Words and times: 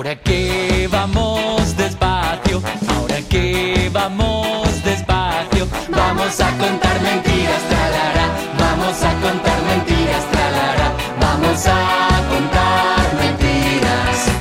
Ahora 0.00 0.16
que 0.16 0.88
vamos 0.90 1.76
despacio, 1.76 2.62
ahora 2.88 3.20
que 3.28 3.90
vamos 3.92 4.82
despacio, 4.82 5.68
vamos 5.90 6.40
a 6.40 6.50
contar 6.56 7.02
mentiras, 7.02 7.29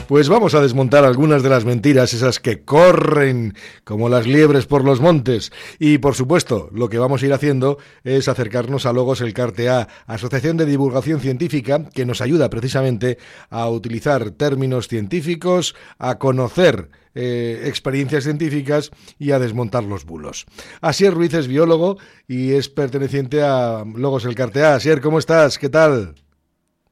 Pues 0.10 0.28
vamos 0.28 0.56
a 0.56 0.62
desmontar 0.62 1.06
algunas 1.06 1.44
de 1.44 1.50
las 1.50 1.66
mentiras, 1.66 2.16
esas 2.16 2.40
que 2.40 2.64
corren 2.64 3.54
como 3.84 4.10
las 4.10 4.26
liebres 4.26 4.66
por 4.66 4.84
los 4.84 5.02
montes. 5.02 5.52
Y 5.78 6.00
por 6.00 6.16
supuesto, 6.16 6.68
lo 6.74 6.90
que 6.90 6.98
vamos 6.98 7.22
a 7.22 7.28
ir 7.28 7.34
haciendo 7.34 7.78
es 8.04 8.28
acercarnos 8.28 8.88
a 8.88 8.92
Logos 8.92 9.22
el 9.22 9.36
CARTEA, 9.36 9.88
Asociación 10.08 10.58
de 10.58 10.66
Divulgación 10.66 11.20
Científica, 11.20 11.88
que 11.94 12.08
nos 12.08 12.22
ayuda 12.22 12.50
precisamente 12.50 13.20
a 13.52 13.70
utilizar 13.70 14.32
términos 14.32 14.88
científicos, 14.88 15.76
a 16.00 16.18
conocer 16.18 16.90
eh, 17.14 17.66
experiencias 17.66 18.24
científicas 18.24 18.90
y 19.20 19.30
a 19.30 19.38
desmontar 19.38 19.84
los 19.84 20.06
bulos. 20.06 20.48
Asier 20.82 21.14
Ruiz 21.14 21.36
es 21.36 21.48
biólogo 21.48 22.00
y 22.28 22.54
es 22.54 22.68
perteneciente 22.68 23.44
a 23.44 23.86
Logos 23.86 24.26
el 24.26 24.34
Cartea. 24.34 24.74
Asier, 24.74 25.02
¿cómo 25.02 25.20
estás? 25.20 25.60
¿Qué 25.60 25.70
tal? 25.70 26.16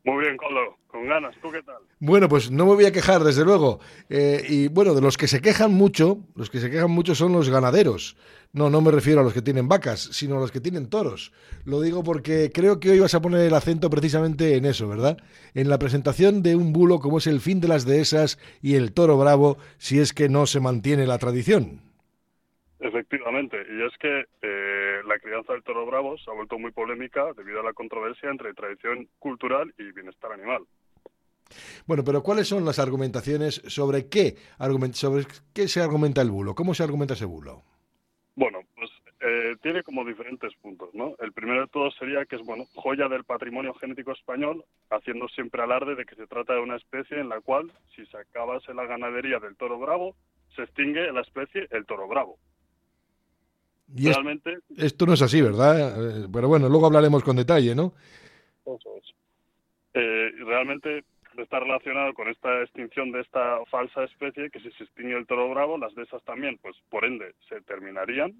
Muy 0.04 0.24
bien, 0.24 0.38
Colo, 0.38 0.77
con 1.08 1.22
ganas. 1.22 1.36
¿Tú 1.42 1.52
qué 1.52 1.62
tal? 1.64 1.78
Bueno, 2.00 2.28
pues 2.28 2.52
no 2.52 2.66
me 2.66 2.76
voy 2.76 2.86
a 2.86 2.92
quejar, 2.92 3.24
desde 3.24 3.44
luego. 3.44 3.80
Eh, 4.10 4.44
y 4.48 4.68
bueno, 4.68 4.94
de 4.94 5.02
los 5.02 5.18
que 5.18 5.28
se 5.28 5.42
quejan 5.42 5.74
mucho, 5.74 6.20
los 6.36 6.50
que 6.50 6.60
se 6.60 6.70
quejan 6.70 6.92
mucho 6.92 7.16
son 7.16 7.34
los 7.34 7.50
ganaderos. 7.50 8.18
No, 8.54 8.70
no 8.70 8.82
me 8.82 8.92
refiero 8.92 9.22
a 9.22 9.24
los 9.24 9.34
que 9.34 9.42
tienen 9.42 9.68
vacas, 9.68 10.00
sino 10.00 10.38
a 10.38 10.40
los 10.40 10.52
que 10.52 10.62
tienen 10.62 10.90
toros. 10.90 11.34
Lo 11.66 11.82
digo 11.82 12.04
porque 12.04 12.52
creo 12.54 12.80
que 12.80 12.92
hoy 12.92 13.00
vas 13.00 13.14
a 13.14 13.22
poner 13.22 13.42
el 13.42 13.54
acento 13.54 13.90
precisamente 13.90 14.56
en 14.56 14.66
eso, 14.66 14.88
¿verdad? 14.88 15.18
En 15.54 15.70
la 15.70 15.80
presentación 15.80 16.42
de 16.44 16.56
un 16.56 16.74
bulo 16.74 17.00
como 17.00 17.18
es 17.18 17.28
el 17.28 17.42
fin 17.42 17.60
de 17.60 17.68
las 17.68 17.86
dehesas 17.86 18.40
y 18.62 18.76
el 18.76 18.94
toro 18.94 19.18
bravo, 19.18 19.58
si 19.78 20.00
es 20.00 20.14
que 20.14 20.30
no 20.30 20.46
se 20.46 20.60
mantiene 20.60 21.06
la 21.06 21.18
tradición. 21.18 21.82
Efectivamente, 22.80 23.58
y 23.70 23.84
es 23.84 23.98
que 23.98 24.26
eh, 24.44 25.02
la 25.06 25.18
crianza 25.18 25.54
del 25.54 25.64
toro 25.64 25.86
bravo 25.88 26.16
se 26.20 26.30
ha 26.30 26.34
vuelto 26.36 26.60
muy 26.60 26.72
polémica 26.72 27.34
debido 27.36 27.60
a 27.60 27.64
la 27.64 27.74
controversia 27.74 28.30
entre 28.30 28.54
tradición 28.54 29.10
cultural 29.18 29.74
y 29.80 29.92
bienestar 29.92 30.32
animal. 30.32 30.64
Bueno, 31.86 32.04
pero 32.04 32.24
¿cuáles 32.24 32.48
son 32.48 32.66
las 32.66 32.80
argumentaciones 32.80 33.62
sobre 33.68 34.08
qué, 34.08 34.36
sobre 34.94 35.26
qué 35.54 35.68
se 35.68 35.82
argumenta 35.82 36.22
el 36.22 36.32
bulo? 36.32 36.56
¿Cómo 36.56 36.74
se 36.74 36.84
argumenta 36.84 37.14
ese 37.14 37.26
bulo? 37.26 37.64
Bueno, 38.36 38.60
pues 38.76 38.90
eh, 39.20 39.56
tiene 39.64 39.82
como 39.82 40.06
diferentes 40.06 40.54
puntos, 40.62 40.90
¿no? 40.94 41.16
El 41.20 41.34
primero 41.34 41.62
de 41.62 41.68
todos 41.68 41.96
sería 41.98 42.26
que 42.26 42.36
es, 42.36 42.46
bueno, 42.46 42.66
joya 42.76 43.08
del 43.08 43.24
patrimonio 43.24 43.74
genético 43.74 44.12
español, 44.12 44.64
haciendo 44.92 45.28
siempre 45.30 45.64
alarde 45.64 45.96
de 45.96 46.06
que 46.06 46.16
se 46.16 46.28
trata 46.28 46.54
de 46.54 46.62
una 46.62 46.76
especie 46.76 47.20
en 47.20 47.30
la 47.30 47.42
cual, 47.42 47.72
si 47.96 48.06
se 48.06 48.18
acabase 48.18 48.74
la 48.76 48.86
ganadería 48.86 49.40
del 49.40 49.56
toro 49.56 49.80
bravo, 49.80 50.16
se 50.56 50.64
extingue 50.64 51.12
la 51.12 51.22
especie 51.22 51.68
el 51.72 51.86
toro 51.86 52.08
bravo. 52.08 52.38
Y 53.96 54.12
Realmente... 54.12 54.60
esto 54.78 55.06
no 55.06 55.14
es 55.14 55.22
así, 55.22 55.42
¿verdad? 55.42 56.24
Eh, 56.24 56.28
pero 56.32 56.48
bueno, 56.48 56.70
luego 56.70 56.88
hablaremos 56.88 57.24
con 57.24 57.38
detalle, 57.38 57.74
¿no? 57.74 57.94
Eso 58.66 58.98
es. 58.98 59.14
Eh, 59.94 60.32
realmente 60.46 61.06
está 61.44 61.60
relacionado 61.60 62.14
con 62.14 62.28
esta 62.28 62.62
extinción 62.62 63.12
de 63.12 63.22
esta 63.22 63.64
falsa 63.66 64.04
especie, 64.04 64.50
que 64.50 64.60
si 64.60 64.72
se 64.72 64.84
extingue 64.84 65.18
el 65.18 65.28
toro 65.28 65.50
bravo, 65.50 65.78
las 65.78 65.94
de 65.96 66.04
esas 66.04 66.24
también, 66.24 66.58
pues 66.62 66.76
por 66.90 67.06
ende, 67.06 67.34
se 67.50 67.62
terminarían. 67.62 68.34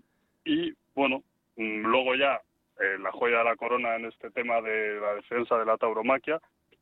Y 0.46 0.74
bueno, 0.96 1.24
mm, 1.56 1.82
luego 1.82 2.16
ya, 2.16 2.42
eh, 2.80 2.98
la 3.00 3.12
joya 3.12 3.40
de 3.40 3.44
la 3.44 3.56
corona 3.56 3.96
en 3.96 4.06
este 4.06 4.32
tema 4.32 4.62
de 4.62 5.00
la 5.00 5.16
defensa 5.16 5.58
de 5.58 5.66
la 5.66 5.78
tauromaquia, 5.78 6.40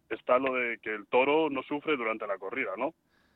está 0.10 0.38
lo 0.38 0.54
de 0.54 0.78
que 0.80 0.94
el 0.94 1.08
toro 1.08 1.50
no 1.50 1.64
sufre 1.64 1.98
durante 1.98 2.28
la 2.28 2.38
corrida, 2.38 2.72
¿no? 2.78 2.94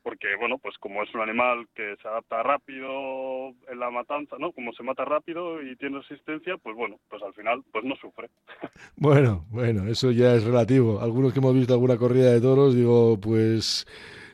Porque 0.10 0.28
bueno, 0.40 0.58
pues 0.58 0.76
como 0.80 1.04
es 1.04 1.14
un 1.14 1.22
animal 1.22 1.68
que 1.76 1.96
se 2.02 2.08
adapta 2.08 2.42
rápido 2.42 3.50
en 3.72 3.80
la 3.80 3.92
matanza, 3.92 4.38
¿no? 4.40 4.52
Como 4.54 4.74
se 4.74 4.82
mata 4.82 5.06
rápido 5.06 5.62
y 5.62 5.76
tiene 5.76 6.00
resistencia, 6.00 6.58
pues 6.58 6.76
bueno, 6.76 6.96
pues 7.12 7.22
al 7.22 7.32
final 7.36 7.62
pues 7.72 7.86
no 7.86 7.96
sufre. 7.96 8.28
Bueno, 8.96 9.46
bueno, 9.52 9.88
eso 9.88 10.10
ya 10.10 10.34
es 10.34 10.44
relativo. 10.44 11.00
Algunos 11.00 11.32
que 11.32 11.40
hemos 11.40 11.54
visto 11.54 11.74
alguna 11.74 11.98
corrida 11.98 12.32
de 12.32 12.42
toros, 12.42 12.76
digo, 12.76 13.20
pues 13.22 13.86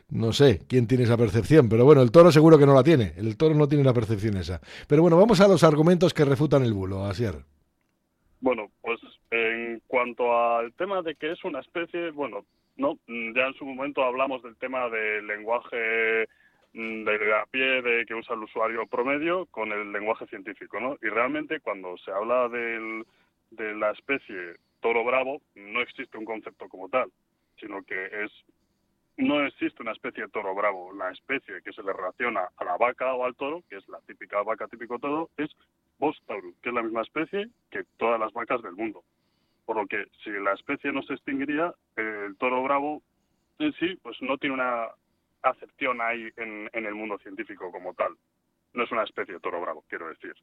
no 0.08 0.32
sé 0.32 0.60
quién 0.66 0.86
tiene 0.86 1.04
esa 1.04 1.18
percepción, 1.18 1.68
pero 1.68 1.84
bueno, 1.84 2.00
el 2.00 2.10
toro 2.10 2.32
seguro 2.32 2.58
que 2.58 2.66
no 2.66 2.74
la 2.74 2.82
tiene. 2.82 3.12
El 3.18 3.36
toro 3.36 3.54
no 3.54 3.68
tiene 3.68 3.84
la 3.84 3.92
percepción 3.92 4.38
esa. 4.38 4.62
Pero 4.88 5.02
bueno, 5.02 5.18
vamos 5.18 5.42
a 5.42 5.48
los 5.48 5.62
argumentos 5.62 6.14
que 6.14 6.24
refutan 6.24 6.64
el 6.64 6.72
bulo, 6.72 7.04
Asier. 7.04 7.34
Bueno, 8.40 8.70
pues 8.80 8.98
en 9.30 9.82
cuanto 9.86 10.34
al 10.34 10.72
tema 10.72 11.02
de 11.02 11.16
que 11.16 11.32
es 11.32 11.44
una 11.44 11.60
especie, 11.60 12.12
bueno, 12.12 12.46
no, 12.76 12.98
ya 13.06 13.46
en 13.46 13.54
su 13.54 13.64
momento 13.64 14.04
hablamos 14.04 14.42
del 14.42 14.56
tema 14.56 14.88
del 14.88 15.26
lenguaje 15.26 16.28
mm, 16.72 17.04
de 17.04 17.34
a 17.34 17.46
pie 17.46 17.82
de 17.82 18.04
que 18.06 18.14
usa 18.14 18.34
el 18.34 18.42
usuario 18.42 18.86
promedio 18.86 19.46
con 19.46 19.72
el 19.72 19.92
lenguaje 19.92 20.26
científico, 20.26 20.78
¿no? 20.80 20.96
Y 21.02 21.08
realmente 21.08 21.60
cuando 21.60 21.96
se 21.98 22.10
habla 22.10 22.48
del, 22.48 23.06
de 23.50 23.74
la 23.74 23.92
especie 23.92 24.56
toro 24.80 25.04
bravo, 25.04 25.40
no 25.54 25.80
existe 25.80 26.18
un 26.18 26.24
concepto 26.24 26.68
como 26.68 26.88
tal, 26.88 27.10
sino 27.58 27.82
que 27.82 28.06
es 28.24 28.30
no 29.16 29.46
existe 29.46 29.82
una 29.82 29.92
especie 29.92 30.24
de 30.24 30.28
toro 30.28 30.54
bravo. 30.54 30.92
La 30.92 31.10
especie 31.10 31.62
que 31.62 31.72
se 31.72 31.82
le 31.82 31.92
relaciona 31.92 32.48
a 32.56 32.64
la 32.64 32.76
vaca 32.76 33.14
o 33.14 33.24
al 33.24 33.34
toro, 33.34 33.62
que 33.68 33.76
es 33.76 33.88
la 33.88 33.98
típica 34.00 34.42
vaca 34.42 34.68
típico 34.68 34.98
toro, 34.98 35.30
es 35.38 35.50
Bos 35.98 36.20
que 36.62 36.68
es 36.68 36.74
la 36.74 36.82
misma 36.82 37.00
especie 37.00 37.48
que 37.70 37.84
todas 37.96 38.20
las 38.20 38.32
vacas 38.34 38.60
del 38.60 38.74
mundo. 38.74 39.02
Por 39.66 39.76
lo 39.76 39.86
que 39.86 40.06
si 40.24 40.30
la 40.30 40.54
especie 40.54 40.92
no 40.92 41.02
se 41.02 41.14
extinguiría, 41.14 41.74
el 41.96 42.36
toro 42.38 42.62
bravo 42.62 43.02
en 43.58 43.72
sí 43.74 43.98
pues 44.02 44.16
no 44.22 44.38
tiene 44.38 44.54
una 44.54 44.86
acepción 45.42 46.00
ahí 46.00 46.28
en, 46.36 46.68
el 46.72 46.94
mundo 46.94 47.18
científico 47.18 47.70
como 47.70 47.92
tal. 47.94 48.12
No 48.72 48.84
es 48.84 48.92
una 48.92 49.04
especie 49.04 49.34
de 49.34 49.40
toro 49.40 49.60
bravo, 49.60 49.84
quiero 49.88 50.08
decir. 50.08 50.34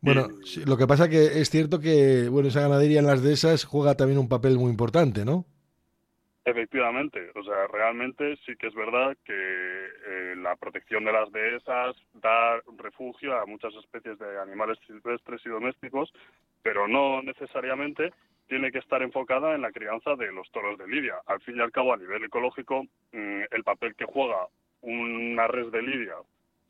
Bueno, 0.00 0.28
lo 0.66 0.76
que 0.76 0.86
pasa 0.86 1.08
que 1.08 1.40
es 1.40 1.50
cierto 1.50 1.78
que 1.78 2.28
bueno 2.30 2.48
esa 2.48 2.62
ganadería 2.62 3.00
en 3.00 3.06
las 3.06 3.22
dehesas 3.22 3.64
juega 3.64 3.96
también 3.96 4.18
un 4.18 4.28
papel 4.28 4.56
muy 4.56 4.70
importante, 4.70 5.24
¿no? 5.24 5.44
Efectivamente, 6.44 7.30
o 7.34 7.42
sea, 7.42 7.66
realmente 7.66 8.36
sí 8.46 8.56
que 8.56 8.68
es 8.68 8.74
verdad 8.74 9.14
que 9.24 9.34
eh, 9.34 10.34
la 10.36 10.56
protección 10.56 11.04
de 11.04 11.12
las 11.12 11.30
dehesas 11.32 11.94
da 12.14 12.60
refugio 12.78 13.36
a 13.38 13.44
muchas 13.44 13.74
especies 13.74 14.18
de 14.18 14.40
animales 14.40 14.78
silvestres 14.86 15.44
y 15.44 15.50
domésticos, 15.50 16.10
pero 16.62 16.88
no 16.88 17.20
necesariamente 17.22 18.12
tiene 18.48 18.72
que 18.72 18.78
estar 18.78 19.02
enfocada 19.02 19.54
en 19.54 19.60
la 19.60 19.70
crianza 19.70 20.16
de 20.16 20.32
los 20.32 20.50
toros 20.50 20.78
de 20.78 20.88
lidia. 20.88 21.20
Al 21.26 21.40
fin 21.42 21.56
y 21.56 21.60
al 21.60 21.72
cabo, 21.72 21.92
a 21.92 21.98
nivel 21.98 22.24
ecológico, 22.24 22.84
mm, 23.12 23.42
el 23.50 23.62
papel 23.62 23.94
que 23.94 24.06
juega 24.06 24.48
una 24.80 25.46
res 25.46 25.70
de 25.70 25.82
lidia 25.82 26.16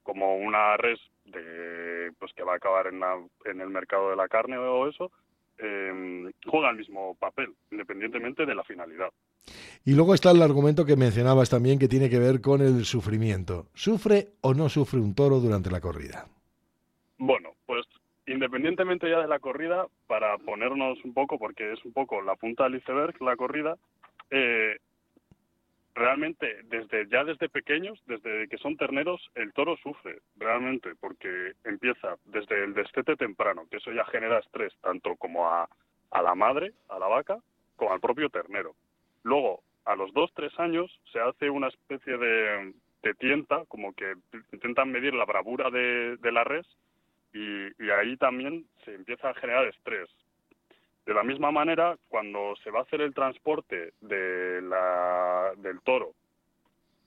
como 0.02 0.36
una 0.36 0.76
res 0.78 0.98
de, 1.26 2.12
pues 2.18 2.32
que 2.34 2.42
va 2.42 2.54
a 2.54 2.56
acabar 2.56 2.88
en, 2.88 3.00
en 3.44 3.60
el 3.60 3.68
mercado 3.68 4.10
de 4.10 4.16
la 4.16 4.26
carne 4.26 4.58
o 4.58 4.88
eso, 4.88 5.12
eh, 5.58 6.32
juega 6.46 6.70
el 6.70 6.76
mismo 6.76 7.14
papel, 7.16 7.54
independientemente 7.70 8.46
de 8.46 8.54
la 8.54 8.64
finalidad. 8.64 9.10
Y 9.84 9.94
luego 9.94 10.14
está 10.14 10.30
el 10.30 10.42
argumento 10.42 10.84
que 10.84 10.96
mencionabas 10.96 11.48
también 11.48 11.78
que 11.78 11.88
tiene 11.88 12.10
que 12.10 12.18
ver 12.18 12.40
con 12.40 12.60
el 12.60 12.84
sufrimiento. 12.84 13.66
¿Sufre 13.74 14.28
o 14.42 14.54
no 14.54 14.68
sufre 14.68 15.00
un 15.00 15.14
toro 15.14 15.40
durante 15.40 15.70
la 15.70 15.80
corrida? 15.80 16.26
Bueno, 17.18 17.50
pues 17.66 17.86
independientemente 18.26 19.10
ya 19.10 19.20
de 19.20 19.28
la 19.28 19.38
corrida, 19.38 19.86
para 20.06 20.38
ponernos 20.38 21.02
un 21.04 21.14
poco, 21.14 21.38
porque 21.38 21.72
es 21.72 21.84
un 21.84 21.92
poco 21.92 22.22
la 22.22 22.36
punta 22.36 22.64
del 22.64 22.76
iceberg 22.76 23.20
la 23.22 23.36
corrida, 23.36 23.76
eh, 24.30 24.76
realmente 25.94 26.62
desde 26.64 27.08
ya 27.08 27.24
desde 27.24 27.48
pequeños, 27.48 28.00
desde 28.06 28.48
que 28.48 28.58
son 28.58 28.76
terneros, 28.76 29.20
el 29.34 29.52
toro 29.52 29.76
sufre 29.78 30.20
realmente, 30.36 30.90
porque 31.00 31.52
empieza 31.64 32.16
desde 32.26 32.64
el 32.64 32.74
destete 32.74 33.16
temprano, 33.16 33.66
que 33.70 33.78
eso 33.78 33.92
ya 33.92 34.04
genera 34.06 34.38
estrés 34.38 34.72
tanto 34.80 35.16
como 35.16 35.48
a, 35.48 35.68
a 36.10 36.22
la 36.22 36.34
madre, 36.34 36.72
a 36.88 36.98
la 36.98 37.08
vaca, 37.08 37.38
como 37.76 37.92
al 37.92 38.00
propio 38.00 38.28
ternero. 38.30 38.74
Luego, 39.22 39.62
a 39.84 39.96
los 39.96 40.12
dos, 40.12 40.30
tres 40.34 40.52
años, 40.58 40.90
se 41.12 41.20
hace 41.20 41.50
una 41.50 41.68
especie 41.68 42.16
de, 42.16 42.74
tienta, 43.18 43.64
como 43.66 43.92
que 43.92 44.14
intentan 44.52 44.90
medir 44.90 45.14
la 45.14 45.24
bravura 45.24 45.70
de, 45.70 46.18
la 46.22 46.44
res, 46.44 46.66
y, 47.32 47.90
ahí 47.90 48.16
también 48.16 48.66
se 48.84 48.94
empieza 48.94 49.30
a 49.30 49.34
generar 49.34 49.66
estrés. 49.66 50.08
De 51.06 51.14
la 51.14 51.22
misma 51.22 51.50
manera, 51.50 51.96
cuando 52.08 52.54
se 52.62 52.70
va 52.70 52.80
a 52.80 52.82
hacer 52.82 53.00
el 53.00 53.14
transporte 53.14 53.92
de 54.00 54.62
la, 54.62 55.52
del 55.56 55.80
toro 55.80 56.12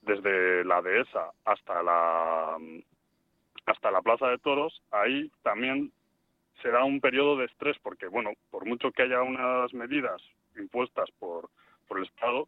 desde 0.02 0.66
la 0.66 0.82
dehesa 0.82 1.32
hasta 1.46 1.82
la 1.82 2.58
hasta 3.66 3.92
la 3.92 4.02
plaza 4.02 4.28
de 4.28 4.40
toros, 4.40 4.82
ahí 4.92 5.32
también 5.42 5.94
se 6.62 6.70
da 6.70 6.84
un 6.84 7.00
periodo 7.00 7.38
de 7.38 7.46
estrés 7.46 7.78
porque, 7.82 8.08
bueno, 8.08 8.34
por 8.50 8.66
mucho 8.66 8.92
que 8.92 9.04
haya 9.04 9.22
unas 9.22 9.74
medidas 9.74 10.22
impuestas 10.58 11.10
por, 11.20 11.50
por 11.94 12.00
el 12.00 12.08
Estado, 12.08 12.48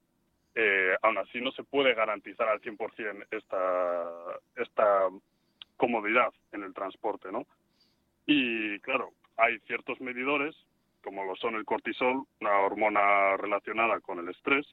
eh, 0.55 0.95
aún 1.03 1.19
así 1.19 1.39
no 1.39 1.51
se 1.51 1.63
puede 1.63 1.93
garantizar 1.93 2.49
al 2.49 2.61
100% 2.61 3.27
esta, 3.29 4.03
esta 4.55 5.09
comodidad 5.77 6.33
en 6.51 6.63
el 6.63 6.73
transporte, 6.73 7.31
¿no? 7.31 7.45
Y 8.25 8.79
claro, 8.79 9.11
hay 9.37 9.59
ciertos 9.67 10.01
medidores, 10.01 10.55
como 11.03 11.25
lo 11.25 11.35
son 11.35 11.55
el 11.55 11.65
cortisol, 11.65 12.23
una 12.41 12.59
hormona 12.61 13.37
relacionada 13.37 13.99
con 13.99 14.17
el 14.17 14.29
estrés, 14.29 14.65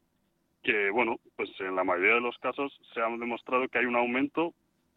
que, 0.63 0.89
bueno, 0.91 1.19
pues 1.37 1.51
en 1.59 1.77
la 1.77 1.85
mayoría 1.85 2.15
de 2.15 2.21
los 2.23 2.39
casos 2.39 2.73
se 2.95 3.01
ha 3.01 3.09
demostrado 3.09 3.69
que 3.69 3.79
hay 3.79 3.85
un 3.85 3.97
aumento 3.97 4.55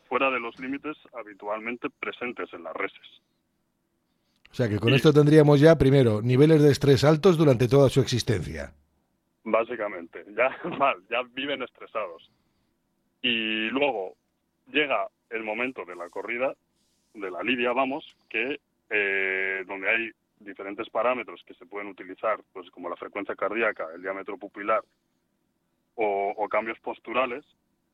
fuera 0.08 0.32
de 0.32 0.40
los 0.40 0.58
límites 0.58 0.96
habitualmente 1.14 1.90
presentes 1.90 2.54
en 2.54 2.64
las 2.64 2.76
reses. 2.76 3.22
O 4.52 4.56
sea 4.56 4.70
que 4.70 4.80
con 4.80 4.94
esto 4.94 5.12
tendríamos 5.12 5.60
ya, 5.60 5.78
primero, 5.78 6.22
niveles 6.22 6.62
de 6.62 6.72
estrés 6.72 7.04
altos 7.04 7.38
durante 7.38 7.68
toda 7.68 7.90
su 7.90 8.00
existencia. 8.00 8.72
Básicamente, 9.46 10.26
ya 10.36 10.50
mal, 10.78 11.02
ya 11.10 11.22
viven 11.34 11.62
estresados. 11.62 12.30
Y 13.22 13.70
luego 13.70 14.16
llega 14.68 15.08
el 15.30 15.44
momento 15.44 15.86
de 15.86 15.96
la 15.96 16.10
corrida, 16.10 16.54
de 17.14 17.32
la 17.32 17.44
lidia, 17.44 17.72
vamos, 17.72 18.04
que 18.30 18.60
eh, 18.90 19.64
donde 19.68 19.90
hay 19.90 20.12
diferentes 20.40 20.90
parámetros 20.90 21.44
que 21.46 21.54
se 21.54 21.66
pueden 21.66 21.88
utilizar, 21.88 22.40
pues 22.54 22.70
como 22.72 22.90
la 22.90 22.98
frecuencia 22.98 23.36
cardíaca, 23.36 23.88
el 23.96 24.02
diámetro 24.02 24.38
pupilar 24.38 24.84
o, 25.96 26.48
cambios 26.50 26.80
posturales, 26.80 27.46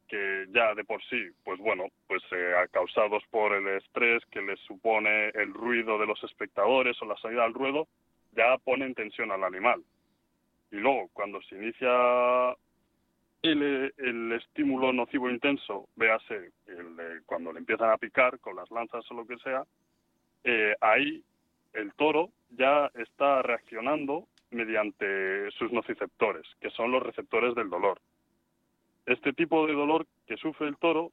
que 0.08 0.46
ya 0.52 0.74
de 0.74 0.84
por 0.84 1.02
sí, 1.04 1.30
pues 1.44 1.60
bueno, 1.60 1.86
pues 2.08 2.22
eh, 2.32 2.54
causados 2.72 3.24
por 3.30 3.54
el 3.54 3.68
estrés 3.78 4.24
que 4.32 4.42
les 4.42 4.60
supone 4.62 5.30
el 5.30 5.54
ruido 5.54 5.98
de 5.98 6.08
los 6.08 6.22
espectadores 6.24 7.02
o 7.02 7.06
la 7.06 7.18
salida 7.18 7.44
al 7.44 7.54
ruedo, 7.54 7.88
ya 8.34 8.58
ponen 8.58 8.94
tensión 8.94 9.32
al 9.32 9.44
animal. 9.44 9.84
Y 10.72 10.78
luego, 10.78 11.10
cuando 11.14 11.42
se 11.44 11.56
inicia 11.56 12.56
el, 13.42 14.32
estímulo 14.34 14.94
nocivo 14.94 15.30
intenso, 15.30 15.90
véase 15.96 16.52
cuando 17.26 17.52
le 17.52 17.60
empiezan 17.60 17.90
a 17.90 17.98
picar 17.98 18.40
con 18.40 18.56
las 18.56 18.72
lanzas 18.72 19.04
o 19.12 19.14
lo 19.14 19.28
que 19.28 19.38
sea, 19.40 19.66
eh, 20.44 20.74
ahí 20.80 21.24
el 21.74 21.94
toro 21.94 22.30
ya 22.50 22.90
está 22.96 23.42
reaccionando 23.42 24.28
mediante 24.52 25.52
sus 25.52 25.72
nociceptores, 25.72 26.46
que 26.60 26.70
son 26.72 26.92
los 26.92 27.04
receptores 27.04 27.54
del 27.56 27.70
dolor. 27.70 28.00
Este 29.06 29.34
tipo 29.34 29.68
de 29.68 29.74
dolor 29.74 30.06
que 30.26 30.38
sufre 30.38 30.68
el 30.68 30.78
toro, 30.78 31.12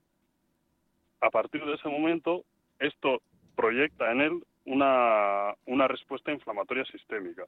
a 1.20 1.30
partir 1.30 1.64
de 1.64 1.74
ese 1.74 1.88
momento, 1.88 2.44
esto 2.78 3.22
proyecta 3.56 4.12
en 4.12 4.20
él 4.20 4.44
una 4.66 5.88
respuesta 5.88 6.30
inflamatoria 6.30 6.84
sistémica 6.84 7.44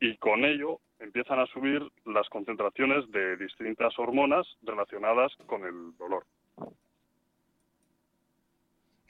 y 0.00 0.16
con 0.18 0.44
ello 0.44 0.80
empiezan 0.98 1.38
a 1.38 1.46
subir 1.46 1.82
las 2.06 2.28
concentraciones 2.28 3.10
de 3.10 3.36
distintas 3.36 3.98
hormonas 3.98 4.46
relacionadas 4.62 5.32
con 5.46 5.64
el 5.64 5.96
dolor. 5.96 6.24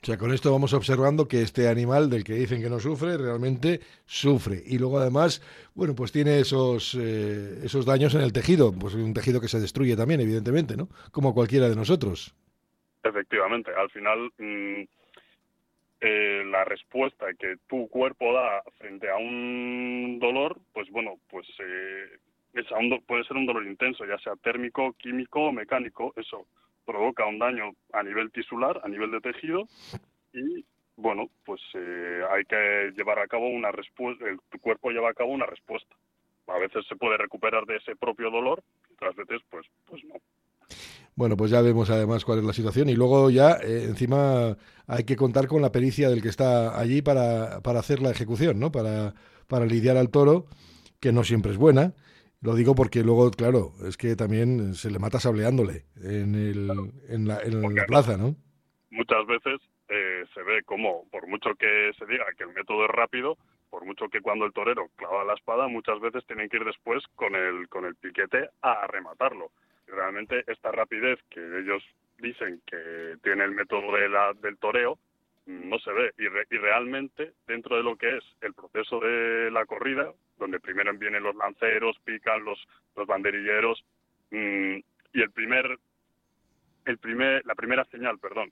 O 0.01 0.05
sea, 0.05 0.17
con 0.17 0.31
esto 0.31 0.49
vamos 0.51 0.73
observando 0.73 1.27
que 1.27 1.41
este 1.41 1.67
animal 1.67 2.09
del 2.09 2.23
que 2.23 2.33
dicen 2.33 2.61
que 2.61 2.69
no 2.69 2.79
sufre, 2.79 3.17
realmente 3.17 3.81
sufre. 4.05 4.63
Y 4.65 4.77
luego 4.79 4.97
además, 4.97 5.41
bueno, 5.75 5.93
pues 5.93 6.13
tiene 6.13 6.39
esos, 6.39 6.95
eh, 6.95 7.59
esos 7.65 7.85
daños 7.85 8.15
en 8.15 8.21
el 8.21 8.31
tejido, 8.31 8.71
pues 8.71 8.93
un 8.95 9.13
tejido 9.13 9.41
que 9.41 9.49
se 9.49 9.59
destruye 9.59 9.97
también, 9.97 10.21
evidentemente, 10.21 10.77
¿no? 10.77 10.87
Como 11.11 11.33
cualquiera 11.33 11.67
de 11.67 11.75
nosotros. 11.75 12.33
Efectivamente, 13.03 13.71
al 13.75 13.89
final 13.89 14.31
mm, 14.37 14.83
la 16.59 16.65
respuesta 16.65 17.25
que 17.39 17.55
tu 17.67 17.87
cuerpo 17.87 18.33
da 18.33 18.61
frente 18.77 19.09
a 19.09 19.15
un 19.15 20.19
dolor, 20.19 20.59
pues 20.73 20.89
bueno, 20.89 21.15
pues 21.29 21.47
eh, 21.59 22.19
puede 23.07 23.23
ser 23.23 23.37
un 23.37 23.45
dolor 23.45 23.65
intenso, 23.65 24.05
ya 24.05 24.17
sea 24.17 24.35
térmico, 24.35 24.93
químico 24.93 25.39
o 25.39 25.51
mecánico, 25.53 26.13
eso 26.17 26.47
provoca 26.85 27.25
un 27.25 27.39
daño 27.39 27.71
a 27.93 28.03
nivel 28.03 28.29
tisular, 28.31 28.81
a 28.83 28.89
nivel 28.89 29.11
de 29.11 29.21
tejido, 29.21 29.67
y 30.33 30.65
bueno, 30.97 31.29
pues 31.45 31.61
eh, 31.75 32.23
hay 32.29 32.43
que 32.43 32.91
llevar 32.97 33.19
a 33.19 33.27
cabo 33.27 33.47
una 33.47 33.71
respuesta, 33.71 34.25
tu 34.49 34.59
cuerpo 34.59 34.91
lleva 34.91 35.11
a 35.11 35.13
cabo 35.13 35.31
una 35.31 35.45
respuesta. 35.45 35.95
A 36.47 36.57
veces 36.57 36.85
se 36.87 36.95
puede 36.97 37.15
recuperar 37.15 37.65
de 37.65 37.77
ese 37.77 37.95
propio 37.95 38.31
dolor, 38.31 38.61
otras 38.95 39.15
veces 39.15 39.41
pues, 39.49 39.65
pues 39.85 40.03
no. 40.03 40.15
Bueno, 41.19 41.35
pues 41.35 41.51
ya 41.51 41.61
vemos 41.61 41.89
además 41.89 42.23
cuál 42.23 42.39
es 42.39 42.45
la 42.45 42.53
situación 42.53 42.87
y 42.87 42.95
luego 42.95 43.29
ya 43.29 43.57
eh, 43.61 43.83
encima 43.89 44.55
hay 44.87 45.03
que 45.03 45.17
contar 45.17 45.47
con 45.47 45.61
la 45.61 45.69
pericia 45.69 46.09
del 46.09 46.21
que 46.21 46.29
está 46.29 46.79
allí 46.79 47.01
para, 47.01 47.59
para 47.59 47.79
hacer 47.79 48.01
la 48.01 48.09
ejecución, 48.09 48.57
¿no? 48.57 48.71
Para, 48.71 49.13
para 49.49 49.65
lidiar 49.65 49.97
al 49.97 50.11
toro, 50.11 50.45
que 51.01 51.11
no 51.11 51.25
siempre 51.25 51.51
es 51.51 51.57
buena 51.57 51.93
lo 52.41 52.55
digo 52.55 52.73
porque 52.73 53.03
luego, 53.03 53.31
claro, 53.31 53.73
es 53.85 53.97
que 53.97 54.15
también 54.15 54.73
se 54.73 54.89
le 54.89 54.97
mata 54.97 55.19
sableándole 55.19 55.83
en, 56.01 56.35
el, 56.35 56.71
en, 57.09 57.27
la, 57.27 57.41
en 57.41 57.75
la 57.75 57.85
plaza, 57.85 58.15
¿no? 58.15 58.35
Muchas 58.91 59.27
veces 59.27 59.59
eh, 59.89 60.23
se 60.33 60.41
ve 60.43 60.63
como, 60.63 61.03
por 61.11 61.27
mucho 61.27 61.49
que 61.59 61.91
se 61.99 62.05
diga 62.05 62.23
que 62.37 62.45
el 62.45 62.53
método 62.53 62.85
es 62.85 62.91
rápido, 62.91 63.37
por 63.69 63.83
mucho 63.83 64.07
que 64.07 64.21
cuando 64.21 64.45
el 64.45 64.53
torero 64.53 64.87
clava 64.95 65.25
la 65.25 65.33
espada, 65.33 65.67
muchas 65.67 65.99
veces 65.99 66.25
tienen 66.27 66.47
que 66.47 66.57
ir 66.57 66.63
después 66.63 67.03
con 67.15 67.35
el, 67.35 67.67
con 67.67 67.83
el 67.83 67.95
piquete 67.95 68.49
a 68.61 68.87
rematarlo. 68.87 69.51
Realmente 69.91 70.43
esta 70.47 70.71
rapidez 70.71 71.19
que 71.29 71.39
ellos 71.39 71.83
dicen 72.17 72.61
que 72.65 73.17
tiene 73.23 73.43
el 73.43 73.51
método 73.51 73.95
de 73.95 74.09
la, 74.09 74.33
del 74.33 74.57
toreo, 74.57 74.99
no 75.45 75.79
se 75.79 75.91
ve. 75.91 76.13
Y, 76.17 76.57
realmente, 76.57 77.33
dentro 77.47 77.75
de 77.77 77.83
lo 77.83 77.95
que 77.95 78.17
es 78.17 78.23
el 78.41 78.53
proceso 78.53 78.99
de 78.99 79.49
la 79.51 79.65
corrida, 79.65 80.13
donde 80.37 80.59
primero 80.59 80.93
vienen 80.93 81.23
los 81.23 81.35
lanceros, 81.35 81.97
pican 82.03 82.43
los, 82.43 82.59
los 82.95 83.07
banderilleros, 83.07 83.83
mm, 84.31 84.77
y 85.13 85.21
el 85.21 85.31
primer, 85.31 85.79
el 86.85 86.97
primer, 86.99 87.45
la 87.45 87.55
primera 87.55 87.83
señal, 87.85 88.19
perdón, 88.19 88.51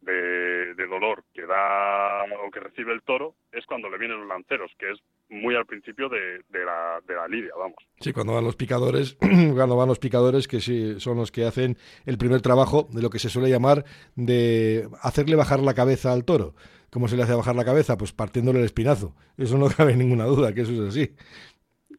de, 0.00 0.86
dolor 0.86 1.24
que 1.34 1.44
da 1.46 2.24
o 2.24 2.50
que 2.50 2.60
recibe 2.60 2.92
el 2.92 3.02
toro 3.02 3.34
es 3.50 3.66
cuando 3.66 3.90
le 3.90 3.98
vienen 3.98 4.20
los 4.20 4.28
lanceros, 4.28 4.70
que 4.78 4.92
es 4.92 5.00
muy 5.28 5.54
al 5.56 5.66
principio 5.66 6.08
de, 6.08 6.42
la, 6.52 7.00
de 7.06 7.14
la 7.14 7.28
lidia, 7.28 7.50
vamos. 7.58 7.76
Sí, 8.00 8.12
cuando 8.12 8.34
van 8.34 8.44
los 8.44 8.56
picadores, 8.56 9.16
cuando 9.54 9.76
van 9.76 9.88
los 9.88 9.98
picadores 9.98 10.46
que 10.48 10.60
sí 10.60 11.00
son 11.00 11.16
los 11.16 11.32
que 11.32 11.44
hacen 11.44 11.76
el 12.04 12.18
primer 12.18 12.42
trabajo 12.42 12.88
de 12.92 13.02
lo 13.02 13.10
que 13.10 13.18
se 13.18 13.28
suele 13.28 13.50
llamar 13.50 13.84
de 14.14 14.88
hacerle 15.02 15.36
bajar 15.36 15.60
la 15.60 15.74
cabeza 15.74 16.12
al 16.12 16.24
toro. 16.24 16.54
¿Cómo 16.90 17.08
se 17.08 17.16
le 17.16 17.24
hace 17.24 17.34
bajar 17.34 17.56
la 17.56 17.64
cabeza? 17.64 17.98
Pues 17.98 18.12
partiéndole 18.12 18.60
el 18.60 18.64
espinazo. 18.64 19.14
Eso 19.36 19.58
no 19.58 19.66
cabe 19.76 19.96
ninguna 19.96 20.24
duda, 20.24 20.54
que 20.54 20.62
eso 20.62 20.72
es 20.72 20.80
así. 20.80 21.14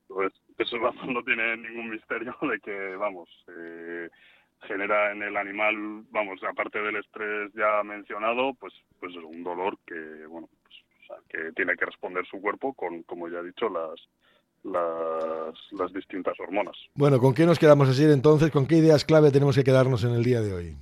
Pues 0.07 0.33
eso 0.57 0.77
no 0.77 1.23
tiene 1.23 1.57
ningún 1.57 1.89
misterio 1.89 2.35
de 2.41 2.59
que, 2.59 2.95
vamos, 2.95 3.30
eh, 3.47 4.09
genera 4.65 5.12
en 5.12 5.21
el 5.21 5.38
animal, 5.38 6.03
vamos, 6.09 6.41
aparte 6.44 6.81
del 6.81 6.95
estrés 6.95 7.51
ya 7.53 7.83
mencionado, 7.83 8.53
pues, 8.56 8.73
pues 9.00 9.15
un 9.15 9.44
dolor 9.44 9.77
que, 9.85 10.25
bueno, 10.27 10.50
pues, 10.63 10.75
que 11.30 11.51
tiene 11.56 11.75
que 11.75 11.86
responder 11.86 12.25
su 12.25 12.39
cuerpo 12.39 12.74
con, 12.74 13.04
como 13.04 13.30
ya 13.30 13.39
he 13.39 13.44
dicho, 13.45 13.69
las, 13.69 14.00
las, 14.63 15.54
las 15.71 15.94
distintas 15.94 16.40
hormonas. 16.40 16.76
Bueno, 16.95 17.19
¿con 17.19 17.33
qué 17.33 17.45
nos 17.45 17.59
quedamos 17.59 17.90
así 17.90 18.04
entonces? 18.04 18.52
¿Con 18.52 18.68
qué 18.68 18.76
ideas 18.76 19.06
clave 19.06 19.31
tenemos 19.31 19.56
que 19.56 19.64
quedarnos 19.64 20.04
en 20.04 20.11
el 20.11 20.23
día 20.23 20.42
de 20.42 20.54
hoy? 20.54 20.76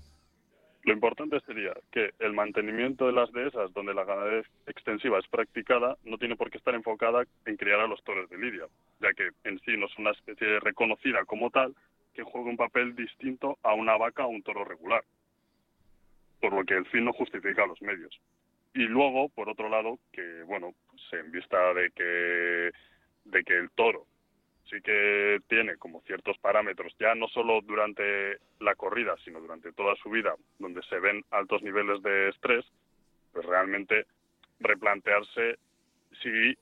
Lo 0.86 0.94
importante 0.94 1.40
sería 1.48 1.74
que 1.92 2.12
el 2.20 2.34
mantenimiento 2.34 3.08
de 3.08 3.14
las 3.14 3.32
dehesas 3.32 3.74
donde 3.74 3.96
la 3.96 4.04
ganadería 4.04 4.44
extensiva 4.68 5.18
es 5.18 5.28
practicada 5.28 5.98
no 6.04 6.20
tiene 6.20 6.36
por 6.36 6.52
qué 6.52 6.60
estar 6.60 6.76
enfocada 6.76 7.24
en 7.46 7.58
criar 7.58 7.80
a 7.80 7.88
los 7.88 8.04
toros 8.04 8.30
de 8.30 8.38
lidia, 8.38 8.68
ya 9.02 9.12
que 9.14 9.30
en 9.46 9.60
sí 9.62 9.76
no 9.78 9.88
es 9.88 9.98
una 9.98 10.12
especie 10.12 10.60
reconocida 10.60 11.26
como 11.26 11.50
tal, 11.50 11.74
que 12.14 12.22
juega 12.22 12.52
un 12.52 12.58
papel 12.58 12.96
distinto 12.96 13.58
a 13.64 13.74
una 13.74 13.98
vaca 13.98 14.26
o 14.26 14.30
un 14.30 14.44
toro 14.44 14.64
regular, 14.64 15.04
por 16.40 16.54
lo 16.54 16.64
que 16.64 16.76
el 16.76 16.86
fin 16.86 17.06
no 17.06 17.14
justifica 17.14 17.66
los 17.66 17.82
medios. 17.82 18.16
Y 18.76 18.84
luego, 18.84 19.30
por 19.30 19.50
otro 19.50 19.70
lado, 19.70 20.00
que 20.12 20.44
bueno, 20.44 20.74
pues 20.92 21.02
en 21.14 21.32
vista 21.32 21.74
de 21.74 21.92
que 21.92 22.72
de 23.24 23.44
que 23.44 23.58
el 23.58 23.72
toro 23.72 24.06
sí 24.70 24.82
que 24.82 25.40
tiene 25.48 25.78
como 25.78 26.02
ciertos 26.02 26.38
parámetros, 26.40 26.94
ya 27.00 27.16
no 27.16 27.28
solo 27.30 27.62
durante 27.62 28.38
la 28.60 28.76
corrida, 28.76 29.16
sino 29.24 29.40
durante 29.40 29.72
toda 29.72 29.96
su 29.96 30.10
vida, 30.10 30.36
donde 30.60 30.82
se 30.84 31.00
ven 31.00 31.24
altos 31.32 31.62
niveles 31.62 32.02
de 32.02 32.30
estrés, 32.30 32.66
pues 33.32 33.46
realmente 33.46 34.06
replantearse 34.60 35.58
si 36.22 36.58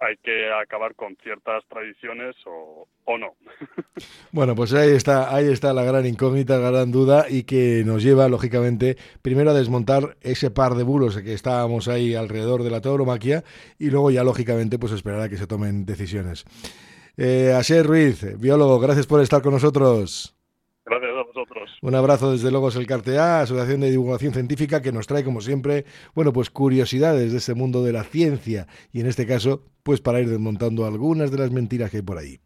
hay 0.00 0.16
que 0.16 0.50
acabar 0.50 0.94
con 0.94 1.16
ciertas 1.22 1.62
tradiciones 1.68 2.34
o, 2.46 2.88
o 3.04 3.18
no. 3.18 3.34
Bueno, 4.32 4.54
pues 4.54 4.72
ahí 4.72 4.90
está, 4.92 5.34
ahí 5.34 5.46
está 5.48 5.74
la 5.74 5.82
gran 5.82 6.06
incógnita, 6.06 6.58
la 6.58 6.70
gran 6.70 6.90
duda 6.90 7.26
y 7.28 7.42
que 7.42 7.82
nos 7.84 8.02
lleva, 8.02 8.28
lógicamente, 8.28 8.96
primero 9.22 9.50
a 9.50 9.54
desmontar 9.54 10.16
ese 10.22 10.50
par 10.50 10.74
de 10.74 10.84
bulos 10.84 11.18
que 11.18 11.34
estábamos 11.34 11.88
ahí 11.88 12.14
alrededor 12.14 12.62
de 12.62 12.70
la 12.70 12.80
tauromaquia 12.80 13.44
y 13.78 13.90
luego 13.90 14.10
ya, 14.10 14.24
lógicamente, 14.24 14.78
pues 14.78 14.92
esperar 14.92 15.20
a 15.20 15.28
que 15.28 15.36
se 15.36 15.46
tomen 15.46 15.84
decisiones. 15.84 16.44
Eh, 17.16 17.82
Ruiz, 17.82 18.38
biólogo, 18.38 18.78
gracias 18.78 19.06
por 19.06 19.20
estar 19.20 19.42
con 19.42 19.52
nosotros. 19.52 20.39
Un 21.82 21.94
abrazo 21.94 22.32
desde 22.32 22.50
Logos 22.50 22.76
el 22.76 22.86
Cartea, 22.86 23.40
Asociación 23.40 23.80
de 23.80 23.90
Divulgación 23.90 24.34
Científica, 24.34 24.82
que 24.82 24.92
nos 24.92 25.06
trae, 25.06 25.24
como 25.24 25.40
siempre, 25.40 25.86
bueno, 26.14 26.30
pues 26.30 26.50
curiosidades 26.50 27.32
de 27.32 27.38
ese 27.38 27.54
mundo 27.54 27.82
de 27.82 27.92
la 27.92 28.04
ciencia 28.04 28.66
y 28.92 29.00
en 29.00 29.06
este 29.06 29.26
caso, 29.26 29.62
pues 29.82 30.02
para 30.02 30.20
ir 30.20 30.28
desmontando 30.28 30.84
algunas 30.84 31.30
de 31.30 31.38
las 31.38 31.50
mentiras 31.50 31.90
que 31.90 31.96
hay 31.96 32.02
por 32.02 32.18
ahí. 32.18 32.38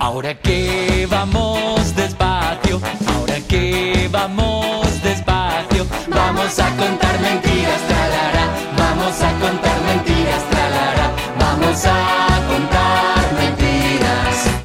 Ahora 0.00 0.40
que 0.40 0.65